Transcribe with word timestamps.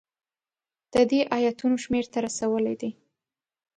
د 0.93 0.95
دې 1.09 1.19
ایتونو 1.35 1.75
شمېر 1.83 2.05
ته 2.13 2.17
رسولی 2.25 2.75
دی. 2.81 2.91